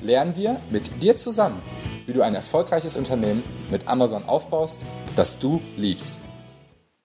lernen 0.00 0.36
wir 0.36 0.60
mit 0.70 1.02
dir 1.02 1.16
zusammen, 1.16 1.60
wie 2.06 2.12
du 2.12 2.22
ein 2.22 2.34
erfolgreiches 2.34 2.96
Unternehmen 2.96 3.42
mit 3.70 3.86
Amazon 3.88 4.24
aufbaust, 4.26 4.80
das 5.16 5.38
du 5.38 5.60
liebst. 5.76 6.20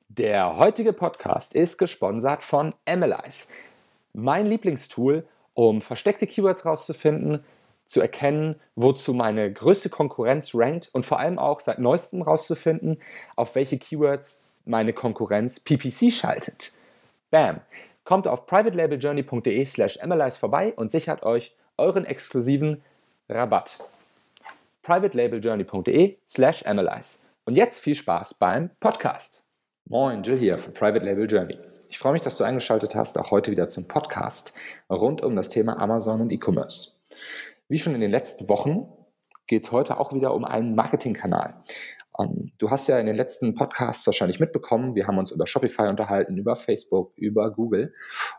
Der 0.09 0.57
heutige 0.57 0.93
Podcast 0.93 1.55
ist 1.55 1.77
gesponsert 1.77 2.43
von 2.43 2.73
Analyze, 2.85 3.51
mein 4.13 4.45
Lieblingstool, 4.45 5.25
um 5.55 5.81
versteckte 5.81 6.27
Keywords 6.27 6.65
rauszufinden, 6.65 7.43
zu 7.85 7.99
erkennen, 7.99 8.55
wozu 8.75 9.13
meine 9.13 9.51
größte 9.51 9.89
Konkurrenz 9.89 10.51
rankt 10.53 10.89
und 10.93 11.05
vor 11.05 11.19
allem 11.19 11.37
auch 11.37 11.59
seit 11.59 11.79
neuestem 11.79 12.21
rauszufinden, 12.21 13.01
auf 13.35 13.55
welche 13.55 13.77
Keywords 13.77 14.47
meine 14.65 14.93
Konkurrenz 14.93 15.59
PPC 15.59 16.11
schaltet. 16.11 16.73
Bam! 17.29 17.59
Kommt 18.05 18.27
auf 18.27 18.45
privatelabeljourney.de 18.45 19.65
slash 19.65 19.99
analyze 19.99 20.37
vorbei 20.37 20.73
und 20.75 20.91
sichert 20.91 21.23
euch 21.23 21.55
euren 21.77 22.05
exklusiven 22.05 22.81
Rabatt. 23.29 23.77
privatelabeljourney.de 24.83 26.17
slash 26.27 26.65
analyze. 26.65 27.25
Und 27.45 27.55
jetzt 27.55 27.79
viel 27.79 27.95
Spaß 27.95 28.35
beim 28.35 28.69
Podcast. 28.79 29.43
Moin, 29.85 30.23
Jill 30.23 30.37
hier 30.37 30.57
von 30.57 30.73
Private 30.73 31.05
Label 31.05 31.29
Journey. 31.29 31.57
Ich 31.89 31.99
freue 31.99 32.13
mich, 32.13 32.21
dass 32.21 32.37
du 32.37 32.43
eingeschaltet 32.43 32.95
hast, 32.95 33.17
auch 33.17 33.31
heute 33.31 33.51
wieder 33.51 33.69
zum 33.69 33.87
Podcast 33.87 34.53
rund 34.89 35.23
um 35.23 35.35
das 35.35 35.49
Thema 35.49 35.79
Amazon 35.79 36.21
und 36.21 36.31
E-Commerce. 36.31 36.91
Wie 37.67 37.79
schon 37.79 37.95
in 37.95 38.01
den 38.01 38.11
letzten 38.11 38.49
Wochen 38.49 38.87
geht 39.47 39.63
es 39.63 39.71
heute 39.71 39.99
auch 39.99 40.13
wieder 40.13 40.33
um 40.33 40.45
einen 40.45 40.75
Marketingkanal. 40.75 41.55
Ähm, 42.19 42.51
du 42.57 42.69
hast 42.69 42.87
ja 42.87 42.99
in 42.99 43.05
den 43.05 43.15
letzten 43.15 43.53
Podcasts 43.53 44.05
wahrscheinlich 44.05 44.39
mitbekommen, 44.39 44.95
wir 44.95 45.07
haben 45.07 45.17
uns 45.17 45.31
über 45.31 45.47
Shopify 45.47 45.87
unterhalten, 45.87 46.37
über 46.37 46.55
Facebook, 46.55 47.13
über 47.17 47.51
Google. 47.51 47.93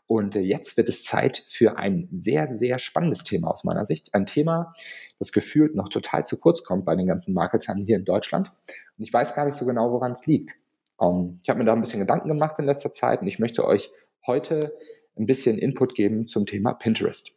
Und 0.07 0.37
äh, 0.37 0.41
jetzt 0.41 0.77
wird 0.77 0.89
es 0.89 1.05
Zeit 1.05 1.45
für 1.47 1.77
ein 1.77 2.09
sehr, 2.13 2.49
sehr 2.55 2.79
spannendes 2.79 3.25
Thema 3.25 3.51
aus 3.51 3.65
meiner 3.65 3.85
Sicht. 3.85 4.15
Ein 4.15 4.27
Thema, 4.27 4.73
das 5.19 5.33
gefühlt 5.33 5.75
noch 5.75 5.89
total 5.89 6.25
zu 6.25 6.39
kurz 6.39 6.65
kommt 6.65 6.85
bei 6.85 6.97
den 6.97 7.07
ganzen 7.07 7.35
Marketern 7.35 7.79
hier 7.79 7.97
in 7.97 8.05
Deutschland. 8.05 8.53
Und 8.97 9.05
ich 9.05 9.13
weiß 9.13 9.35
gar 9.35 9.45
nicht 9.45 9.57
so 9.57 9.67
genau, 9.67 9.91
woran 9.91 10.13
es 10.13 10.27
liegt. 10.27 10.55
Ähm, 11.01 11.39
ich 11.43 11.49
habe 11.49 11.59
mir 11.59 11.65
da 11.65 11.73
ein 11.73 11.81
bisschen 11.81 12.01
Gedanken 12.01 12.29
gemacht 12.29 12.59
in 12.59 12.65
letzter 12.65 12.93
Zeit 12.93 13.23
und 13.23 13.29
ich 13.29 13.39
möchte 13.39 13.65
euch 13.65 13.91
heute 14.27 14.77
ein 15.17 15.27
bisschen 15.27 15.59
Input 15.59 15.95
geben 15.95 16.27
zum 16.27 16.47
Thema 16.47 16.75
Pinterest. 16.75 17.37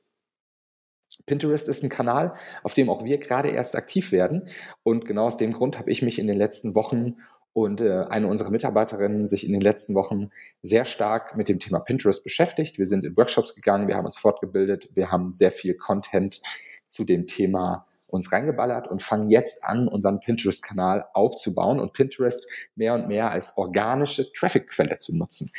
Pinterest 1.25 1.67
ist 1.67 1.83
ein 1.83 1.89
Kanal, 1.89 2.33
auf 2.63 2.73
dem 2.73 2.89
auch 2.89 3.03
wir 3.03 3.17
gerade 3.17 3.49
erst 3.49 3.75
aktiv 3.75 4.11
werden. 4.11 4.47
Und 4.83 5.05
genau 5.05 5.25
aus 5.25 5.37
dem 5.37 5.51
Grund 5.51 5.77
habe 5.77 5.91
ich 5.91 6.01
mich 6.01 6.19
in 6.19 6.27
den 6.27 6.37
letzten 6.37 6.75
Wochen 6.75 7.17
und 7.53 7.81
äh, 7.81 8.03
eine 8.07 8.27
unserer 8.27 8.51
Mitarbeiterinnen 8.51 9.27
sich 9.27 9.45
in 9.45 9.51
den 9.51 9.61
letzten 9.61 9.95
Wochen 9.95 10.29
sehr 10.61 10.85
stark 10.85 11.35
mit 11.35 11.49
dem 11.49 11.57
Thema 11.57 11.79
Pinterest 11.79 12.23
beschäftigt. 12.23 12.77
Wir 12.77 12.85
sind 12.85 13.03
in 13.03 13.17
Workshops 13.17 13.55
gegangen, 13.55 13.87
wir 13.87 13.95
haben 13.95 14.05
uns 14.05 14.17
fortgebildet, 14.17 14.89
wir 14.93 15.11
haben 15.11 15.31
sehr 15.31 15.51
viel 15.51 15.73
Content 15.73 16.39
zu 16.87 17.03
dem 17.03 17.25
Thema 17.25 17.87
uns 18.07 18.31
reingeballert 18.31 18.87
und 18.87 19.01
fangen 19.01 19.29
jetzt 19.29 19.63
an, 19.63 19.87
unseren 19.87 20.19
Pinterest-Kanal 20.19 21.05
aufzubauen 21.13 21.79
und 21.79 21.93
Pinterest 21.93 22.49
mehr 22.75 22.93
und 22.93 23.07
mehr 23.07 23.31
als 23.31 23.57
organische 23.57 24.31
Traffic-Quelle 24.31 24.97
zu 24.97 25.15
nutzen. 25.15 25.51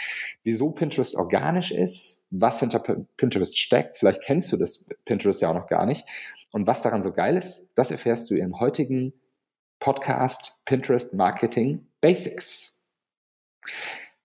Wieso 0.42 0.70
Pinterest 0.70 1.14
organisch 1.16 1.70
ist, 1.70 2.24
was 2.30 2.60
hinter 2.60 2.80
Pinterest 3.16 3.58
steckt, 3.58 3.96
vielleicht 3.96 4.22
kennst 4.22 4.52
du 4.52 4.56
das 4.56 4.84
Pinterest 5.04 5.40
ja 5.40 5.50
auch 5.50 5.54
noch 5.54 5.68
gar 5.68 5.86
nicht. 5.86 6.04
Und 6.52 6.66
was 6.66 6.82
daran 6.82 7.02
so 7.02 7.12
geil 7.12 7.36
ist, 7.36 7.72
das 7.74 7.90
erfährst 7.90 8.30
du 8.30 8.34
im 8.34 8.58
heutigen 8.58 9.12
Podcast 9.80 10.62
Pinterest 10.64 11.14
Marketing 11.14 11.86
Basics. 12.00 12.84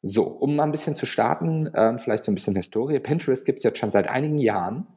So, 0.01 0.23
um 0.23 0.55
mal 0.55 0.63
ein 0.63 0.71
bisschen 0.71 0.95
zu 0.95 1.05
starten, 1.05 1.67
äh, 1.67 1.97
vielleicht 1.97 2.23
so 2.23 2.31
ein 2.31 2.35
bisschen 2.35 2.55
Historie. 2.55 2.99
Pinterest 2.99 3.45
gibt 3.45 3.59
es 3.59 3.63
jetzt 3.63 3.79
schon 3.79 3.91
seit 3.91 4.07
einigen 4.07 4.37
Jahren 4.37 4.87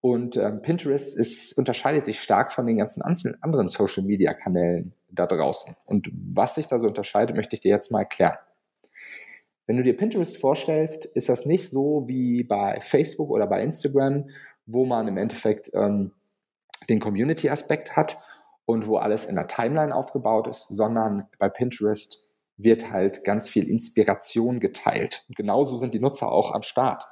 und 0.00 0.36
ähm, 0.36 0.62
Pinterest 0.62 1.18
ist, 1.18 1.56
unterscheidet 1.58 2.06
sich 2.06 2.20
stark 2.20 2.52
von 2.52 2.66
den 2.66 2.78
ganzen 2.78 3.02
anderen 3.02 3.68
Social-Media-Kanälen 3.68 4.94
da 5.10 5.26
draußen. 5.26 5.76
Und 5.84 6.10
was 6.12 6.54
sich 6.54 6.68
da 6.68 6.78
so 6.78 6.88
unterscheidet, 6.88 7.36
möchte 7.36 7.54
ich 7.54 7.60
dir 7.60 7.70
jetzt 7.70 7.90
mal 7.92 8.00
erklären. 8.00 8.38
Wenn 9.66 9.76
du 9.76 9.82
dir 9.82 9.96
Pinterest 9.96 10.38
vorstellst, 10.38 11.04
ist 11.04 11.28
das 11.28 11.46
nicht 11.46 11.68
so 11.68 12.04
wie 12.08 12.42
bei 12.44 12.80
Facebook 12.80 13.30
oder 13.30 13.46
bei 13.46 13.62
Instagram, 13.62 14.30
wo 14.66 14.86
man 14.86 15.06
im 15.06 15.16
Endeffekt 15.16 15.70
ähm, 15.74 16.12
den 16.88 16.98
Community-Aspekt 16.98 17.94
hat 17.94 18.22
und 18.64 18.86
wo 18.88 18.96
alles 18.96 19.26
in 19.26 19.36
der 19.36 19.48
Timeline 19.48 19.94
aufgebaut 19.94 20.48
ist, 20.48 20.68
sondern 20.68 21.28
bei 21.38 21.48
Pinterest 21.48 22.26
wird 22.56 22.90
halt 22.90 23.24
ganz 23.24 23.48
viel 23.48 23.68
Inspiration 23.68 24.60
geteilt. 24.60 25.24
Und 25.28 25.36
genauso 25.36 25.76
sind 25.76 25.94
die 25.94 26.00
Nutzer 26.00 26.32
auch 26.32 26.52
am 26.52 26.62
Start. 26.62 27.04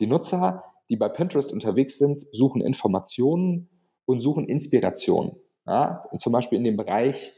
Die 0.00 0.06
Nutzer 0.06 0.64
die 0.88 0.96
bei 0.96 1.08
Pinterest 1.08 1.52
unterwegs 1.52 1.98
sind, 1.98 2.24
suchen 2.32 2.60
Informationen 2.60 3.68
und 4.04 4.20
suchen 4.20 4.46
Inspirationen. 4.46 5.36
Ja? 5.66 6.04
zum 6.18 6.32
Beispiel 6.32 6.58
in 6.58 6.64
dem 6.64 6.76
Bereich, 6.76 7.32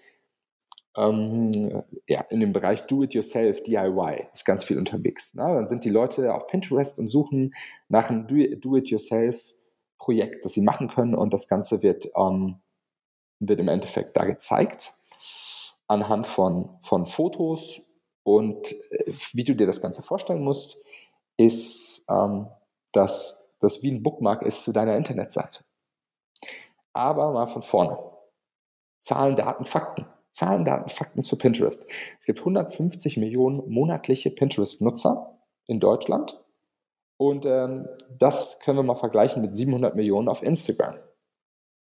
ähm, 0.97 1.83
ja, 2.07 2.23
in 2.31 2.41
dem 2.41 2.53
Bereich 2.53 2.87
Do-it-yourself, 2.87 3.63
DIY, 3.63 4.29
ist 4.33 4.45
ganz 4.45 4.65
viel 4.65 4.79
unterwegs. 4.79 5.35
Ne? 5.35 5.43
Dann 5.43 5.69
sind 5.69 5.85
die 5.85 5.91
Leute 5.91 6.35
auf 6.35 6.47
Pinterest 6.47 6.99
und 6.99 7.09
suchen 7.09 7.55
nach 7.89 8.11
einem 8.11 8.27
Do-it-yourself-Projekt, 8.27 10.45
das 10.45 10.53
sie 10.53 10.63
machen 10.63 10.89
können 10.89 11.15
und 11.15 11.33
das 11.33 11.49
Ganze 11.49 11.83
wird, 11.83 12.09
ähm, 12.17 12.61
wird 13.39 13.61
im 13.61 13.69
Endeffekt 13.69 14.17
da 14.17 14.25
gezeigt 14.25 14.95
anhand 15.87 16.27
von, 16.27 16.77
von 16.83 17.07
Fotos 17.07 17.81
und 18.23 18.73
äh, 18.91 19.11
wie 19.33 19.45
du 19.45 19.57
dir 19.57 19.67
das 19.67 19.81
Ganze 19.81 20.03
vorstellen 20.03 20.45
musst, 20.45 20.83
ist, 21.39 22.05
ähm, 22.11 22.49
dass 22.93 23.55
das 23.61 23.83
wie 23.83 23.91
ein 23.91 24.03
Bookmark 24.03 24.43
ist 24.43 24.65
zu 24.65 24.73
deiner 24.73 24.97
Internetseite. 24.97 25.65
Aber 26.93 27.33
mal 27.33 27.47
von 27.47 27.63
vorne. 27.63 27.99
Zahlen, 29.01 29.37
Daten, 29.37 29.65
Fakten. 29.65 30.07
Zahlen, 30.31 30.65
Daten, 30.65 30.89
Fakten 30.89 31.25
zu 31.25 31.37
Pinterest. 31.37 31.87
Es 32.19 32.27
gibt 32.27 32.41
150 32.41 33.17
Millionen 33.17 33.69
monatliche 33.71 34.31
Pinterest-Nutzer 34.31 35.39
in 35.67 35.81
Deutschland. 35.81 36.43
Und 37.17 37.47
ähm, 37.47 37.89
das 38.17 38.61
können 38.61 38.79
wir 38.79 38.85
mal 38.85 38.95
vergleichen 38.95 39.43
mit 39.43 39.57
700 39.57 39.97
Millionen 39.97 40.29
auf 40.29 40.43
Instagram. 40.43 40.97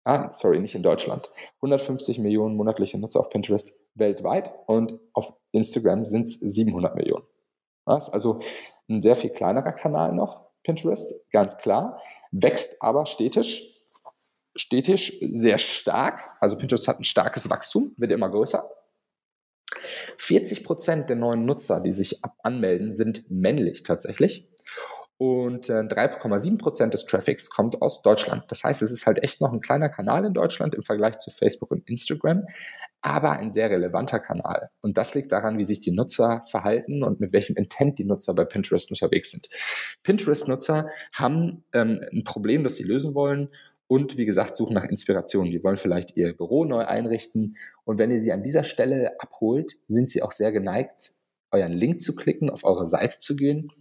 Ah, 0.06 0.32
sorry, 0.32 0.60
nicht 0.60 0.76
in 0.76 0.84
Deutschland. 0.84 1.32
150 1.58 2.20
Millionen 2.20 2.56
monatliche 2.56 2.98
Nutzer 3.00 3.20
auf 3.22 3.30
Pinterest 3.30 3.74
weltweit 3.96 4.54
und 4.68 5.00
auf 5.14 5.34
Instagram 5.52 6.06
sind 6.06 6.24
es 6.26 6.40
700 6.40 6.96
Millionen. 6.96 7.26
Das 7.86 8.08
ist 8.08 8.14
also 8.14 8.40
ein 8.90 9.02
sehr 9.02 9.16
viel 9.16 9.30
kleinerer 9.30 9.72
Kanal 9.72 10.14
noch. 10.14 10.53
Pinterest, 10.64 11.14
ganz 11.32 11.58
klar, 11.58 12.02
wächst 12.32 12.82
aber 12.82 13.06
stetisch, 13.06 13.64
stetisch 14.56 15.20
sehr 15.34 15.58
stark. 15.58 16.30
Also 16.40 16.58
Pinterest 16.58 16.88
hat 16.88 17.00
ein 17.00 17.04
starkes 17.04 17.50
Wachstum, 17.50 17.94
wird 17.98 18.12
immer 18.12 18.30
größer. 18.30 18.70
40 20.18 20.64
Prozent 20.64 21.10
der 21.10 21.16
neuen 21.16 21.46
Nutzer, 21.46 21.82
die 21.82 21.92
sich 21.92 22.22
anmelden, 22.44 22.94
sind 22.94 23.30
männlich 23.30 23.84
tatsächlich. 23.84 24.48
Und 25.18 25.68
3,7 25.68 26.54
äh, 26.54 26.58
Prozent 26.58 26.94
des 26.94 27.06
Traffics 27.06 27.50
kommt 27.50 27.82
aus 27.82 28.02
Deutschland. 28.02 28.46
Das 28.50 28.64
heißt, 28.64 28.82
es 28.82 28.92
ist 28.92 29.06
halt 29.06 29.22
echt 29.24 29.42
noch 29.42 29.54
ein 29.54 29.62
kleiner 29.62 29.88
Kanal 29.88 30.26
in 30.26 30.34
Deutschland 30.34 30.74
im 30.74 30.84
Vergleich 30.84 31.20
zu 31.20 31.30
Facebook 31.30 31.72
und 31.72 31.88
Instagram, 31.88 32.46
aber 33.02 33.34
ein 33.34 33.52
sehr 33.52 33.70
relevanter 33.70 34.20
Kanal. 34.20 34.70
Und 34.82 34.98
das 34.98 35.14
liegt 35.14 35.32
daran, 35.32 35.58
wie 35.58 35.66
sich 35.66 35.82
die 35.82 35.92
Nutzer 35.92 36.42
verhalten 36.50 37.04
und 37.04 37.20
mit 37.20 37.32
welchem 37.32 37.56
Intent 37.56 38.00
die 38.00 38.06
Nutzer 38.06 38.34
bei 38.34 38.44
Pinterest 38.44 38.90
unterwegs 38.90 39.32
sind. 39.32 39.50
Pinterest-Nutzer 40.02 40.90
haben 41.14 41.64
ähm, 41.74 42.00
ein 42.12 42.24
Problem, 42.24 42.64
das 42.64 42.76
sie 42.76 42.84
lösen 42.84 43.14
wollen 43.14 43.50
und 43.88 44.18
wie 44.18 44.26
gesagt, 44.26 44.56
suchen 44.56 44.74
nach 44.74 44.86
Inspiration. 44.86 45.52
Die 45.52 45.64
wollen 45.64 45.78
vielleicht 45.78 46.18
ihr 46.18 46.36
Büro 46.36 46.66
neu 46.66 46.86
einrichten. 46.86 47.58
Und 47.84 48.00
wenn 48.00 48.10
ihr 48.10 48.20
sie 48.20 48.32
an 48.32 48.42
dieser 48.42 48.64
Stelle 48.64 49.12
abholt, 49.20 49.74
sind 49.88 50.10
sie 50.10 50.24
auch 50.24 50.32
sehr 50.32 50.52
geneigt, 50.52 51.14
euren 51.52 51.74
Link 51.74 52.02
zu 52.02 52.16
klicken, 52.16 52.50
auf 52.50 52.64
eure 52.64 52.88
Seite 52.88 53.20
zu 53.20 53.36
gehen 53.36 53.72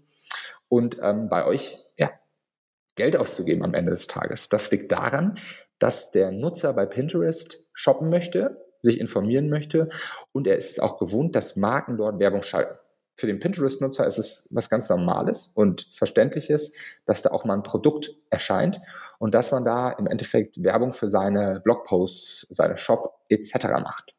und 0.72 0.96
ähm, 1.02 1.28
bei 1.28 1.44
euch 1.44 1.84
ja, 1.98 2.10
Geld 2.94 3.14
auszugeben 3.18 3.62
am 3.62 3.74
Ende 3.74 3.90
des 3.90 4.06
Tages. 4.06 4.48
Das 4.48 4.70
liegt 4.70 4.90
daran, 4.90 5.38
dass 5.78 6.12
der 6.12 6.30
Nutzer 6.30 6.72
bei 6.72 6.86
Pinterest 6.86 7.68
shoppen 7.74 8.08
möchte, 8.08 8.56
sich 8.80 8.98
informieren 8.98 9.50
möchte 9.50 9.90
und 10.32 10.46
er 10.46 10.56
ist 10.56 10.82
auch 10.82 10.98
gewohnt, 10.98 11.36
dass 11.36 11.56
Marken 11.56 11.98
dort 11.98 12.18
Werbung 12.18 12.42
schalten. 12.42 12.78
für 13.14 13.26
den 13.26 13.38
Pinterest-Nutzer 13.38 14.06
ist 14.06 14.16
es 14.16 14.48
was 14.50 14.70
ganz 14.70 14.88
Normales 14.88 15.48
und 15.48 15.82
Verständliches, 15.92 16.74
dass 17.04 17.20
da 17.20 17.32
auch 17.32 17.44
mal 17.44 17.52
ein 17.52 17.62
Produkt 17.62 18.16
erscheint 18.30 18.80
und 19.18 19.34
dass 19.34 19.52
man 19.52 19.66
da 19.66 19.90
im 19.90 20.06
Endeffekt 20.06 20.64
Werbung 20.64 20.92
für 20.92 21.10
seine 21.10 21.60
Blogposts, 21.60 22.46
seine 22.48 22.78
Shop 22.78 23.20
etc. 23.28 23.66
macht. 23.82 24.14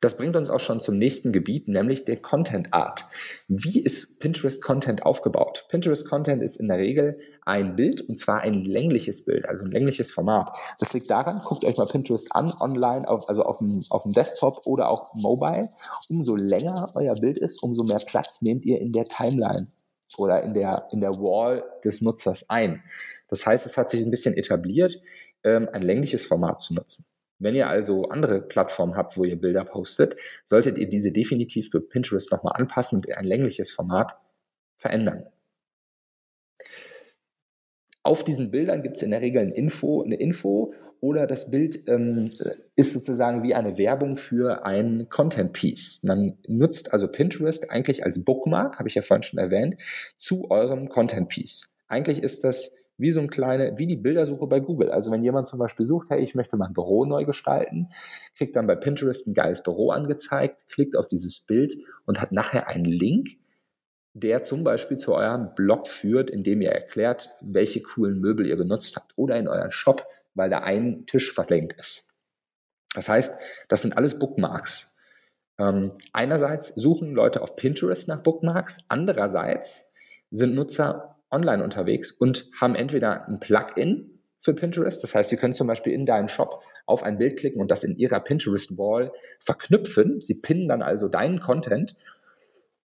Das 0.00 0.18
bringt 0.18 0.36
uns 0.36 0.50
auch 0.50 0.60
schon 0.60 0.82
zum 0.82 0.98
nächsten 0.98 1.32
Gebiet, 1.32 1.68
nämlich 1.68 2.04
der 2.04 2.20
Content 2.20 2.74
Art. 2.74 3.04
Wie 3.48 3.80
ist 3.80 4.20
Pinterest 4.20 4.62
Content 4.62 5.06
aufgebaut? 5.06 5.64
Pinterest 5.70 6.06
Content 6.06 6.42
ist 6.42 6.56
in 6.56 6.68
der 6.68 6.76
Regel 6.76 7.18
ein 7.46 7.76
Bild 7.76 8.02
und 8.02 8.18
zwar 8.18 8.40
ein 8.40 8.64
längliches 8.64 9.24
Bild, 9.24 9.48
also 9.48 9.64
ein 9.64 9.70
längliches 9.70 10.10
Format. 10.10 10.54
Das 10.78 10.92
liegt 10.92 11.10
daran, 11.10 11.40
guckt 11.42 11.64
euch 11.64 11.78
mal 11.78 11.86
Pinterest 11.86 12.28
an, 12.32 12.52
online, 12.60 13.08
auf, 13.08 13.26
also 13.28 13.44
auf 13.44 13.58
dem, 13.58 13.80
auf 13.88 14.02
dem 14.02 14.12
Desktop 14.12 14.66
oder 14.66 14.90
auch 14.90 15.14
mobile. 15.14 15.70
Umso 16.10 16.36
länger 16.36 16.92
euer 16.94 17.14
Bild 17.14 17.38
ist, 17.38 17.62
umso 17.62 17.82
mehr 17.82 18.00
Platz 18.06 18.42
nehmt 18.42 18.66
ihr 18.66 18.78
in 18.80 18.92
der 18.92 19.06
Timeline 19.06 19.68
oder 20.18 20.42
in 20.42 20.52
der, 20.52 20.88
in 20.92 21.00
der 21.00 21.14
Wall 21.14 21.64
des 21.84 22.02
Nutzers 22.02 22.50
ein. 22.50 22.82
Das 23.28 23.46
heißt, 23.46 23.64
es 23.64 23.78
hat 23.78 23.90
sich 23.90 24.02
ein 24.02 24.10
bisschen 24.10 24.34
etabliert, 24.34 25.00
ähm, 25.42 25.68
ein 25.72 25.82
längliches 25.82 26.26
Format 26.26 26.60
zu 26.60 26.74
nutzen. 26.74 27.06
Wenn 27.38 27.54
ihr 27.54 27.68
also 27.68 28.04
andere 28.04 28.40
Plattformen 28.42 28.96
habt, 28.96 29.16
wo 29.16 29.24
ihr 29.24 29.38
Bilder 29.40 29.64
postet, 29.64 30.16
solltet 30.44 30.78
ihr 30.78 30.88
diese 30.88 31.12
definitiv 31.12 31.70
für 31.70 31.80
Pinterest 31.80 32.30
nochmal 32.32 32.54
anpassen 32.56 32.96
und 32.96 33.10
ein 33.12 33.24
längliches 33.24 33.70
Format 33.70 34.16
verändern. 34.76 35.26
Auf 38.02 38.22
diesen 38.22 38.52
Bildern 38.52 38.82
gibt 38.82 38.98
es 38.98 39.02
in 39.02 39.10
der 39.10 39.20
Regel 39.20 39.42
ein 39.42 39.50
Info, 39.50 40.02
eine 40.02 40.14
Info 40.14 40.72
oder 41.00 41.26
das 41.26 41.50
Bild 41.50 41.88
ähm, 41.88 42.30
ist 42.76 42.92
sozusagen 42.92 43.42
wie 43.42 43.54
eine 43.54 43.78
Werbung 43.78 44.16
für 44.16 44.64
ein 44.64 45.08
Content 45.08 45.52
Piece. 45.52 46.04
Man 46.04 46.38
nutzt 46.46 46.92
also 46.92 47.08
Pinterest 47.08 47.68
eigentlich 47.70 48.04
als 48.04 48.24
Bookmark, 48.24 48.78
habe 48.78 48.88
ich 48.88 48.94
ja 48.94 49.02
vorhin 49.02 49.24
schon 49.24 49.40
erwähnt, 49.40 49.76
zu 50.16 50.50
eurem 50.50 50.88
Content 50.88 51.28
Piece. 51.28 51.68
Eigentlich 51.88 52.22
ist 52.22 52.44
das 52.44 52.85
wie 52.98 53.10
so 53.10 53.20
ein 53.20 53.28
kleine, 53.28 53.76
wie 53.76 53.86
die 53.86 53.96
Bildersuche 53.96 54.46
bei 54.46 54.60
Google. 54.60 54.90
Also 54.90 55.10
wenn 55.10 55.22
jemand 55.22 55.46
zum 55.46 55.58
Beispiel 55.58 55.86
sucht, 55.86 56.10
hey, 56.10 56.22
ich 56.22 56.34
möchte 56.34 56.56
mein 56.56 56.72
Büro 56.72 57.04
neu 57.04 57.24
gestalten, 57.24 57.88
kriegt 58.34 58.56
dann 58.56 58.66
bei 58.66 58.74
Pinterest 58.74 59.26
ein 59.26 59.34
geiles 59.34 59.62
Büro 59.62 59.90
angezeigt, 59.90 60.66
klickt 60.70 60.96
auf 60.96 61.06
dieses 61.06 61.40
Bild 61.40 61.76
und 62.06 62.20
hat 62.20 62.32
nachher 62.32 62.68
einen 62.68 62.86
Link, 62.86 63.28
der 64.14 64.42
zum 64.42 64.64
Beispiel 64.64 64.96
zu 64.96 65.14
eurem 65.14 65.54
Blog 65.54 65.88
führt, 65.88 66.30
in 66.30 66.42
dem 66.42 66.62
ihr 66.62 66.70
erklärt, 66.70 67.28
welche 67.42 67.82
coolen 67.82 68.18
Möbel 68.18 68.46
ihr 68.46 68.56
benutzt 68.56 68.96
habt 68.96 69.12
oder 69.16 69.36
in 69.36 69.46
euren 69.46 69.72
Shop, 69.72 70.06
weil 70.34 70.48
da 70.48 70.60
ein 70.60 71.04
Tisch 71.06 71.32
verlinkt 71.32 71.74
ist. 71.78 72.08
Das 72.94 73.10
heißt, 73.10 73.38
das 73.68 73.82
sind 73.82 73.96
alles 73.98 74.18
Bookmarks. 74.18 74.96
Ähm, 75.58 75.90
einerseits 76.14 76.74
suchen 76.74 77.12
Leute 77.12 77.42
auf 77.42 77.56
Pinterest 77.56 78.08
nach 78.08 78.22
Bookmarks, 78.22 78.86
andererseits 78.88 79.92
sind 80.30 80.54
Nutzer 80.54 81.15
online 81.30 81.62
unterwegs 81.62 82.12
und 82.12 82.48
haben 82.60 82.74
entweder 82.74 83.26
ein 83.28 83.40
Plugin 83.40 84.20
für 84.38 84.54
Pinterest, 84.54 85.02
das 85.02 85.14
heißt, 85.14 85.30
Sie 85.30 85.36
können 85.36 85.52
zum 85.52 85.66
Beispiel 85.66 85.92
in 85.92 86.06
deinen 86.06 86.28
Shop 86.28 86.62
auf 86.86 87.02
ein 87.02 87.18
Bild 87.18 87.38
klicken 87.38 87.60
und 87.60 87.70
das 87.70 87.82
in 87.82 87.96
Ihrer 87.96 88.20
Pinterest-Wall 88.20 89.12
verknüpfen. 89.40 90.20
Sie 90.22 90.36
pinnen 90.36 90.68
dann 90.68 90.82
also 90.82 91.08
deinen 91.08 91.40
Content 91.40 91.96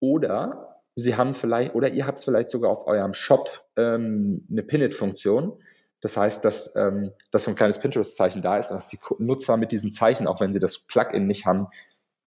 oder 0.00 0.74
Sie 0.96 1.16
haben 1.16 1.34
vielleicht, 1.34 1.74
oder 1.74 1.88
ihr 1.88 2.06
habt 2.06 2.22
vielleicht 2.22 2.50
sogar 2.50 2.70
auf 2.70 2.86
eurem 2.86 3.14
Shop 3.14 3.64
ähm, 3.76 4.46
eine 4.50 4.62
Pin-It-Funktion. 4.62 5.60
Das 6.00 6.16
heißt, 6.16 6.44
dass, 6.44 6.76
ähm, 6.76 7.12
dass 7.32 7.44
so 7.44 7.50
ein 7.50 7.56
kleines 7.56 7.80
Pinterest-Zeichen 7.80 8.42
da 8.42 8.58
ist 8.58 8.70
und 8.70 8.76
dass 8.76 8.88
die 8.88 8.98
Nutzer 9.18 9.56
mit 9.56 9.72
diesem 9.72 9.90
Zeichen, 9.90 10.28
auch 10.28 10.40
wenn 10.40 10.52
sie 10.52 10.60
das 10.60 10.78
Plugin 10.78 11.26
nicht 11.26 11.46
haben, 11.46 11.66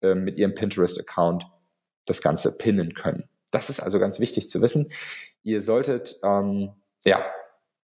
äh, 0.02 0.14
mit 0.14 0.36
ihrem 0.36 0.54
Pinterest-Account 0.54 1.46
das 2.04 2.20
Ganze 2.20 2.58
pinnen 2.58 2.94
können. 2.94 3.29
Das 3.50 3.70
ist 3.70 3.80
also 3.80 3.98
ganz 3.98 4.20
wichtig 4.20 4.48
zu 4.48 4.62
wissen. 4.62 4.90
Ihr 5.42 5.60
solltet 5.60 6.16
ähm, 6.22 6.74
ja 7.04 7.24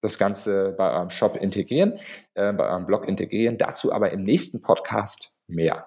das 0.00 0.18
Ganze 0.18 0.72
bei 0.76 0.92
eurem 0.92 1.10
Shop 1.10 1.36
integrieren, 1.36 1.98
äh, 2.34 2.52
bei 2.52 2.68
eurem 2.68 2.86
Blog 2.86 3.06
integrieren. 3.06 3.58
Dazu 3.58 3.92
aber 3.92 4.10
im 4.10 4.22
nächsten 4.22 4.60
Podcast 4.60 5.36
mehr. 5.46 5.86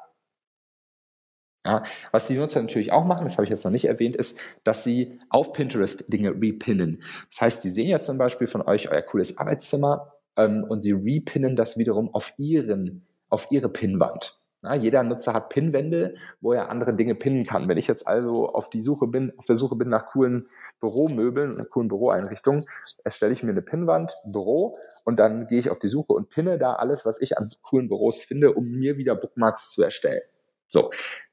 Ja, 1.65 1.83
was 2.11 2.27
die 2.27 2.35
Nutzer 2.35 2.61
natürlich 2.61 2.91
auch 2.91 3.05
machen, 3.05 3.23
das 3.23 3.33
habe 3.33 3.45
ich 3.45 3.49
jetzt 3.49 3.63
noch 3.63 3.71
nicht 3.71 3.85
erwähnt, 3.85 4.17
ist, 4.17 4.39
dass 4.65 4.83
sie 4.83 5.19
auf 5.29 5.53
Pinterest 5.53 6.11
Dinge 6.11 6.31
repinnen. 6.31 7.01
Das 7.29 7.41
heißt, 7.41 7.61
sie 7.61 7.69
sehen 7.69 7.87
ja 7.87 8.01
zum 8.01 8.17
Beispiel 8.17 8.47
von 8.47 8.61
euch 8.61 8.91
euer 8.91 9.01
cooles 9.01 9.37
Arbeitszimmer 9.37 10.13
ähm, 10.35 10.65
und 10.67 10.81
sie 10.81 10.91
repinnen 10.91 11.55
das 11.55 11.77
wiederum 11.77 12.13
auf 12.13 12.31
ihren, 12.37 13.07
auf 13.29 13.47
ihre 13.49 13.69
Pinnwand. 13.69 14.42
Ja, 14.63 14.75
jeder 14.75 15.03
Nutzer 15.03 15.33
hat 15.33 15.49
Pinwände, 15.49 16.15
wo 16.39 16.53
er 16.53 16.69
andere 16.69 16.95
Dinge 16.95 17.15
pinnen 17.15 17.45
kann. 17.45 17.67
Wenn 17.67 17.77
ich 17.77 17.87
jetzt 17.87 18.07
also 18.07 18.47
auf 18.47 18.69
die 18.69 18.81
Suche 18.81 19.07
bin, 19.07 19.33
auf 19.37 19.45
der 19.45 19.57
Suche 19.57 19.75
bin 19.75 19.89
nach 19.89 20.07
coolen 20.07 20.47
Büromöbeln, 20.79 21.57
nach 21.57 21.69
coolen 21.69 21.89
Büroeinrichtungen, 21.89 22.63
erstelle 23.03 23.33
ich 23.33 23.43
mir 23.43 23.51
eine 23.51 23.61
Pinnwand, 23.61 24.13
Büro, 24.25 24.77
und 25.03 25.19
dann 25.19 25.47
gehe 25.47 25.59
ich 25.59 25.69
auf 25.69 25.79
die 25.79 25.89
Suche 25.89 26.13
und 26.13 26.29
pinne 26.29 26.57
da 26.57 26.73
alles, 26.73 27.05
was 27.05 27.19
ich 27.19 27.37
an 27.37 27.49
coolen 27.61 27.89
Büros 27.89 28.21
finde, 28.21 28.53
um 28.53 28.69
mir 28.69 28.97
wieder 28.97 29.15
Bookmarks 29.15 29.71
zu 29.71 29.83
erstellen. 29.83 30.21
So, 30.67 30.91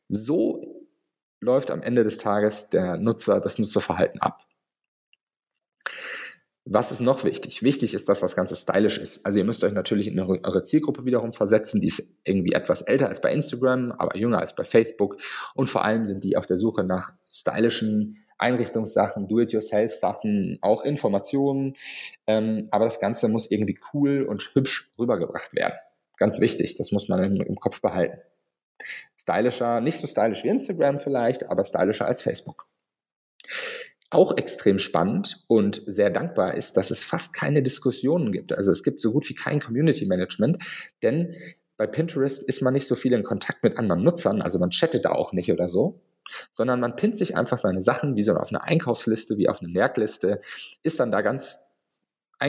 so 0.09 0.87
läuft 1.41 1.71
am 1.71 1.83
Ende 1.83 2.03
des 2.03 2.19
Tages 2.19 2.69
der 2.69 2.97
Nutzer, 2.97 3.41
das 3.41 3.59
Nutzerverhalten 3.59 4.21
ab. 4.21 4.39
Was 6.73 6.93
ist 6.93 7.01
noch 7.01 7.25
wichtig? 7.25 7.65
Wichtig 7.65 7.95
ist, 7.95 8.09
dass 8.09 8.21
das 8.21 8.37
Ganze 8.37 8.55
stylisch 8.55 8.97
ist. 8.97 9.27
Also 9.27 9.41
ihr 9.41 9.45
müsst 9.45 9.65
euch 9.65 9.73
natürlich 9.73 10.07
in 10.07 10.21
eure 10.21 10.63
Zielgruppe 10.63 11.05
wiederum 11.05 11.33
versetzen. 11.33 11.81
Die 11.81 11.89
ist 11.89 12.15
irgendwie 12.23 12.53
etwas 12.53 12.83
älter 12.83 13.09
als 13.09 13.21
bei 13.21 13.33
Instagram, 13.33 13.91
aber 13.91 14.17
jünger 14.17 14.39
als 14.39 14.55
bei 14.55 14.63
Facebook. 14.63 15.17
Und 15.57 15.69
vor 15.69 15.85
allem 15.85 16.07
sind 16.07 16.23
die 16.23 16.37
auf 16.37 16.47
der 16.47 16.59
Suche 16.59 16.85
nach 16.85 17.13
stylischen 17.29 18.25
Einrichtungssachen, 18.39 19.27
Do-it-yourself-Sachen, 19.27 20.59
auch 20.61 20.85
Informationen. 20.85 21.75
Ähm, 22.29 22.69
aber 22.71 22.85
das 22.85 23.01
Ganze 23.01 23.27
muss 23.27 23.51
irgendwie 23.51 23.81
cool 23.93 24.23
und 24.23 24.55
hübsch 24.55 24.93
rübergebracht 24.97 25.53
werden. 25.57 25.75
Ganz 26.19 26.41
wichtig, 26.41 26.77
das 26.77 26.93
muss 26.93 27.09
man 27.09 27.25
im, 27.25 27.41
im 27.41 27.57
Kopf 27.57 27.81
behalten. 27.81 28.21
Stylischer, 29.17 29.81
nicht 29.81 29.99
so 29.99 30.07
stylisch 30.07 30.45
wie 30.45 30.49
Instagram 30.49 31.01
vielleicht, 31.01 31.51
aber 31.51 31.65
stylischer 31.65 32.07
als 32.07 32.23
Facebook. 32.23 32.69
Auch 34.11 34.37
extrem 34.37 34.79
spannend 34.79 35.45
und 35.47 35.81
sehr 35.87 36.11
dankbar 36.11 36.55
ist, 36.55 36.77
dass 36.77 36.91
es 36.91 37.05
fast 37.05 37.33
keine 37.33 37.63
Diskussionen 37.63 38.33
gibt. 38.33 38.53
Also 38.53 38.73
es 38.73 38.83
gibt 38.83 39.01
so 39.01 39.13
gut 39.13 39.29
wie 39.29 39.35
kein 39.35 39.61
Community 39.61 40.05
Management, 40.05 40.59
denn 41.03 41.35
bei 41.77 41.87
Pinterest 41.87 42.43
ist 42.43 42.61
man 42.61 42.75
nicht 42.75 42.87
so 42.87 42.95
viel 42.95 43.13
in 43.13 43.23
Kontakt 43.23 43.63
mit 43.63 43.79
anderen 43.79 44.03
Nutzern, 44.03 44.43
also 44.43 44.59
man 44.59 44.71
chattet 44.71 45.07
da 45.07 45.13
auch 45.13 45.33
nicht 45.33 45.51
oder 45.51 45.69
so, 45.69 46.03
sondern 46.51 46.81
man 46.81 46.97
pinnt 46.97 47.17
sich 47.17 47.37
einfach 47.37 47.57
seine 47.57 47.81
Sachen 47.81 48.17
wie 48.17 48.23
so 48.23 48.35
auf 48.35 48.51
eine 48.51 48.63
Einkaufsliste, 48.63 49.39
wie 49.39 49.49
auf 49.49 49.63
eine 49.63 49.71
Merkliste, 49.71 50.41
ist 50.83 51.01
dann 51.01 51.11
da 51.11 51.23
ganz 51.23 51.71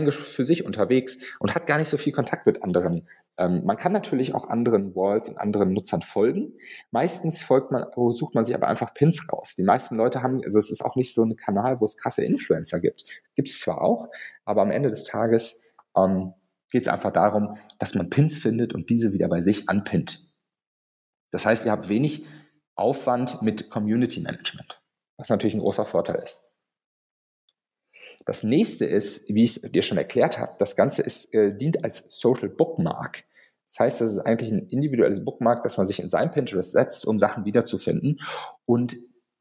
für 0.09 0.43
sich 0.43 0.65
unterwegs 0.65 1.19
und 1.39 1.53
hat 1.53 1.67
gar 1.67 1.77
nicht 1.77 1.89
so 1.89 1.97
viel 1.97 2.13
Kontakt 2.13 2.45
mit 2.45 2.63
anderen 2.63 3.07
ähm, 3.37 3.63
man 3.65 3.77
kann 3.77 3.91
natürlich 3.91 4.35
auch 4.35 4.49
anderen 4.49 4.95
Walls 4.95 5.29
und 5.29 5.37
anderen 5.37 5.73
Nutzern 5.73 6.01
folgen. 6.01 6.53
Meistens 6.91 7.41
folgt 7.41 7.71
man, 7.71 7.85
sucht 8.11 8.35
man 8.35 8.45
sich 8.45 8.55
aber 8.55 8.67
einfach 8.67 8.93
Pins 8.93 9.27
raus. 9.31 9.55
Die 9.57 9.63
meisten 9.63 9.95
Leute 9.95 10.21
haben, 10.21 10.41
also 10.43 10.59
es 10.59 10.69
ist 10.69 10.83
auch 10.83 10.95
nicht 10.95 11.13
so 11.13 11.23
ein 11.23 11.35
Kanal, 11.35 11.79
wo 11.79 11.85
es 11.85 11.97
krasse 11.97 12.23
Influencer 12.23 12.79
gibt. 12.79 13.05
Gibt 13.35 13.47
es 13.47 13.59
zwar 13.59 13.81
auch, 13.81 14.09
aber 14.45 14.61
am 14.61 14.71
Ende 14.71 14.89
des 14.89 15.03
Tages 15.03 15.61
ähm, 15.95 16.33
geht 16.69 16.83
es 16.83 16.87
einfach 16.87 17.11
darum, 17.11 17.57
dass 17.79 17.95
man 17.95 18.09
Pins 18.09 18.37
findet 18.37 18.73
und 18.73 18.89
diese 18.89 19.13
wieder 19.13 19.27
bei 19.27 19.41
sich 19.41 19.69
anpinnt. 19.69 20.29
Das 21.31 21.45
heißt, 21.45 21.65
ihr 21.65 21.71
habt 21.71 21.89
wenig 21.89 22.25
Aufwand 22.75 23.41
mit 23.41 23.69
Community 23.69 24.19
Management, 24.21 24.81
was 25.17 25.29
natürlich 25.29 25.53
ein 25.53 25.61
großer 25.61 25.85
Vorteil 25.85 26.21
ist. 26.21 26.43
Das 28.25 28.43
nächste 28.43 28.85
ist, 28.85 29.27
wie 29.29 29.43
ich 29.43 29.61
dir 29.61 29.81
schon 29.81 29.97
erklärt 29.97 30.37
habe, 30.37 30.55
das 30.59 30.75
Ganze 30.75 31.01
ist, 31.01 31.33
äh, 31.33 31.55
dient 31.55 31.83
als 31.83 32.07
Social 32.09 32.49
Bookmark. 32.49 33.23
Das 33.67 33.79
heißt, 33.79 34.01
das 34.01 34.11
ist 34.11 34.19
eigentlich 34.19 34.51
ein 34.51 34.67
individuelles 34.67 35.23
Bookmark, 35.23 35.63
das 35.63 35.77
man 35.77 35.87
sich 35.87 36.01
in 36.01 36.09
sein 36.09 36.31
Pinterest 36.31 36.73
setzt, 36.73 37.05
um 37.07 37.17
Sachen 37.17 37.45
wiederzufinden. 37.45 38.19
Und 38.65 38.95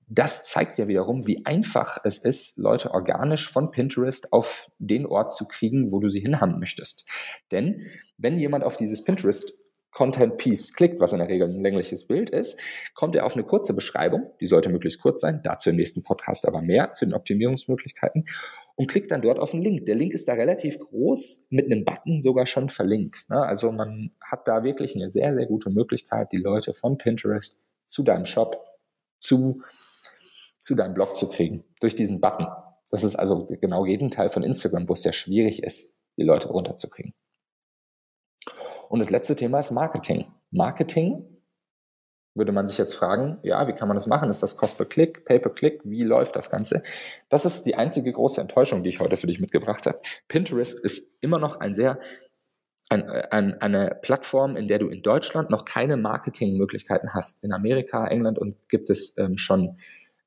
das 0.06 0.44
zeigt 0.44 0.76
ja 0.78 0.88
wiederum, 0.88 1.26
wie 1.26 1.46
einfach 1.46 1.98
es 2.04 2.18
ist, 2.18 2.58
Leute 2.58 2.92
organisch 2.92 3.50
von 3.50 3.70
Pinterest 3.70 4.32
auf 4.32 4.70
den 4.78 5.06
Ort 5.06 5.32
zu 5.32 5.46
kriegen, 5.46 5.92
wo 5.92 6.00
du 6.00 6.08
sie 6.08 6.20
hinhaben 6.20 6.58
möchtest. 6.58 7.08
Denn 7.52 7.86
wenn 8.18 8.36
jemand 8.38 8.64
auf 8.64 8.76
dieses 8.76 9.04
Pinterest 9.04 9.54
Content 9.92 10.36
Piece 10.36 10.72
klickt, 10.74 11.00
was 11.00 11.12
in 11.12 11.18
der 11.18 11.28
Regel 11.28 11.48
ein 11.48 11.62
längliches 11.62 12.06
Bild 12.06 12.30
ist, 12.30 12.60
kommt 12.94 13.16
er 13.16 13.26
auf 13.26 13.34
eine 13.34 13.44
kurze 13.44 13.74
Beschreibung, 13.74 14.32
die 14.40 14.46
sollte 14.46 14.68
möglichst 14.68 15.00
kurz 15.00 15.20
sein, 15.20 15.40
dazu 15.42 15.70
im 15.70 15.76
nächsten 15.76 16.02
Podcast 16.02 16.46
aber 16.46 16.62
mehr 16.62 16.92
zu 16.92 17.04
den 17.04 17.14
Optimierungsmöglichkeiten 17.14 18.26
und 18.80 18.86
klickt 18.86 19.10
dann 19.10 19.20
dort 19.20 19.38
auf 19.38 19.50
den 19.50 19.60
Link. 19.60 19.84
Der 19.84 19.94
Link 19.94 20.14
ist 20.14 20.26
da 20.26 20.32
relativ 20.32 20.78
groß, 20.78 21.48
mit 21.50 21.66
einem 21.66 21.84
Button 21.84 22.22
sogar 22.22 22.46
schon 22.46 22.70
verlinkt. 22.70 23.28
Ne? 23.28 23.36
Also 23.36 23.70
man 23.70 24.12
hat 24.22 24.48
da 24.48 24.64
wirklich 24.64 24.96
eine 24.96 25.10
sehr, 25.10 25.34
sehr 25.34 25.44
gute 25.44 25.68
Möglichkeit, 25.68 26.32
die 26.32 26.38
Leute 26.38 26.72
von 26.72 26.96
Pinterest 26.96 27.60
zu 27.86 28.02
deinem 28.02 28.24
Shop, 28.24 28.56
zu, 29.18 29.60
zu 30.58 30.74
deinem 30.74 30.94
Blog 30.94 31.14
zu 31.18 31.28
kriegen, 31.28 31.62
durch 31.80 31.94
diesen 31.94 32.22
Button. 32.22 32.46
Das 32.90 33.04
ist 33.04 33.16
also 33.16 33.46
genau 33.60 33.82
Gegenteil 33.82 34.30
von 34.30 34.42
Instagram, 34.42 34.88
wo 34.88 34.94
es 34.94 35.02
sehr 35.02 35.12
schwierig 35.12 35.62
ist, 35.62 35.98
die 36.16 36.22
Leute 36.22 36.48
runterzukriegen. 36.48 37.12
Und 38.88 39.00
das 39.00 39.10
letzte 39.10 39.36
Thema 39.36 39.58
ist 39.58 39.72
Marketing. 39.72 40.24
Marketing 40.52 41.26
würde 42.34 42.52
man 42.52 42.66
sich 42.66 42.78
jetzt 42.78 42.94
fragen, 42.94 43.38
ja, 43.42 43.66
wie 43.66 43.72
kann 43.72 43.88
man 43.88 43.96
das 43.96 44.06
machen? 44.06 44.30
Ist 44.30 44.42
das 44.42 44.56
Cost 44.56 44.76
per 44.76 44.86
Click, 44.86 45.24
Pay 45.24 45.40
per 45.40 45.52
Click? 45.52 45.80
Wie 45.84 46.02
läuft 46.02 46.36
das 46.36 46.50
Ganze? 46.50 46.82
Das 47.28 47.44
ist 47.44 47.64
die 47.64 47.74
einzige 47.74 48.12
große 48.12 48.40
Enttäuschung, 48.40 48.82
die 48.82 48.88
ich 48.88 49.00
heute 49.00 49.16
für 49.16 49.26
dich 49.26 49.40
mitgebracht 49.40 49.86
habe. 49.86 50.00
Pinterest 50.28 50.78
ist 50.78 51.16
immer 51.20 51.38
noch 51.38 51.58
ein 51.60 51.74
sehr 51.74 51.98
ein, 52.88 53.08
ein, 53.08 53.60
eine 53.60 53.96
Plattform, 54.02 54.56
in 54.56 54.66
der 54.66 54.80
du 54.80 54.88
in 54.88 55.02
Deutschland 55.02 55.48
noch 55.48 55.64
keine 55.64 55.96
Marketingmöglichkeiten 55.96 57.14
hast. 57.14 57.44
In 57.44 57.52
Amerika, 57.52 58.06
England 58.08 58.38
und 58.38 58.68
gibt 58.68 58.90
es 58.90 59.16
ähm, 59.16 59.36
schon 59.36 59.78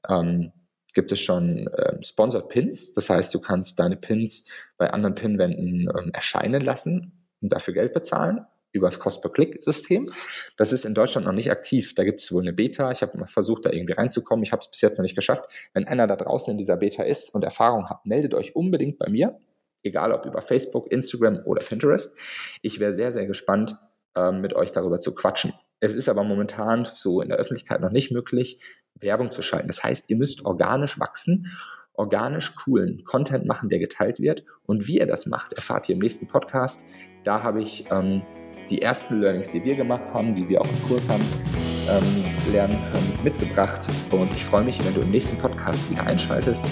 ähm, 0.08 0.52
gibt 0.94 1.12
es 1.12 1.20
schon 1.20 1.70
ähm, 1.78 2.04
Sponsored 2.04 2.50
Pins. 2.50 2.94
Das 2.94 3.10
heißt, 3.10 3.34
du 3.34 3.40
kannst 3.40 3.80
deine 3.80 3.98
Pins 3.98 4.48
bei 4.78 4.92
anderen 4.92 5.16
Pinwänden 5.16 5.90
ähm, 5.90 6.12
erscheinen 6.14 6.62
lassen 6.62 7.28
und 7.42 7.52
dafür 7.52 7.74
Geld 7.74 7.94
bezahlen 7.94 8.46
über 8.74 8.88
das 8.88 9.00
Cost-per-Click-System. 9.00 10.06
Das 10.58 10.74
ist 10.74 10.84
in 10.84 10.94
Deutschland 10.94 11.26
noch 11.26 11.34
nicht 11.34 11.50
aktiv. 11.50 11.96
Da 11.96 12.04
gibt 12.04 12.20
es 12.20 12.32
wohl 12.32 12.42
eine 12.42 12.54
Beta. 12.54 12.92
Ich 12.92 13.02
habe 13.02 13.26
versucht, 13.26 13.66
da 13.66 13.72
irgendwie 13.72 13.94
reinzukommen. 13.94 14.44
Ich 14.44 14.52
habe 14.52 14.60
es 14.60 14.70
bis 14.70 14.82
jetzt 14.82 14.98
noch 14.98 15.04
nicht 15.04 15.16
geschafft. 15.16 15.46
Wenn 15.74 15.88
einer 15.88 16.08
da 16.08 16.16
draußen 16.16 16.52
in 16.52 16.58
dieser 16.58 16.78
Beta 16.78 17.04
ist 17.04 17.34
und 17.34 17.44
Erfahrung 17.44 17.90
hat, 17.90 18.06
meldet 18.06 18.34
euch 18.34 18.56
unbedingt 18.56 18.98
bei 18.98 19.10
mir. 19.10 19.40
Egal 19.84 20.12
ob 20.12 20.26
über 20.26 20.42
Facebook, 20.42 20.92
Instagram 20.92 21.42
oder 21.46 21.64
Pinterest. 21.64 22.18
Ich 22.62 22.80
wäre 22.80 22.94
sehr, 22.94 23.12
sehr 23.12 23.26
gespannt, 23.26 23.78
ähm, 24.16 24.42
mit 24.42 24.54
euch 24.54 24.72
darüber 24.72 25.00
zu 25.00 25.14
quatschen. 25.14 25.54
Es 25.80 25.94
ist 25.94 26.10
aber 26.10 26.24
momentan 26.24 26.86
so 26.86 27.22
in 27.22 27.30
der 27.30 27.38
Öffentlichkeit 27.38 27.82
noch 27.82 27.92
nicht 27.92 28.12
möglich, 28.12 28.60
Werbung 28.96 29.32
zu 29.32 29.42
schalten. 29.42 29.68
Das 29.68 29.84
heißt, 29.84 30.10
ihr 30.10 30.18
müsst 30.18 30.46
organisch 30.46 31.00
wachsen 31.00 31.52
organisch 31.94 32.56
coolen 32.56 33.04
Content 33.04 33.46
machen, 33.46 33.70
der 33.70 33.80
geteilt 33.80 34.20
wird. 34.20 34.44
Und 34.66 34.88
wie 34.88 35.00
ihr 35.00 35.06
das 35.06 35.26
macht, 35.26 35.54
erfahrt 35.54 35.90
ihr 35.90 35.94
im 35.94 36.02
nächsten 36.02 36.28
Podcast. 36.28 36.86
Da 37.24 37.44
habe 37.44 37.62
ich 37.62 37.86
ähm, 37.92 38.24
die 38.74 38.82
ersten 38.82 39.22
Learnings, 39.22 39.52
die 39.52 39.64
wir 39.64 39.76
gemacht 39.76 40.12
haben, 40.14 40.34
die 40.36 40.50
wir 40.50 40.60
auch 40.60 40.66
im 40.66 40.88
Kurs 40.88 41.08
haben, 41.08 41.24
ähm, 41.88 42.52
lernen 42.52 42.80
können, 42.92 43.20
mitgebracht. 43.24 43.88
Und 44.10 44.32
ich 44.32 44.44
freue 44.44 44.64
mich, 44.64 44.84
wenn 44.84 44.94
du 44.96 45.02
im 45.02 45.12
nächsten 45.12 45.38
Podcast 45.38 45.92
wieder 45.92 46.04
einschaltest, 46.08 46.64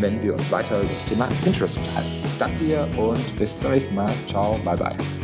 wenn 0.00 0.20
wir 0.20 0.34
uns 0.34 0.50
weiter 0.50 0.80
über 0.80 0.88
das 0.88 1.04
Thema 1.04 1.28
Pinterest 1.44 1.78
unterhalten. 1.78 2.10
Danke 2.38 2.64
dir 2.64 2.88
und 2.96 3.38
bis 3.38 3.60
zum 3.60 3.70
nächsten 3.70 3.94
Mal. 3.94 4.10
Ciao, 4.26 4.58
bye 4.64 4.76
bye. 4.76 5.23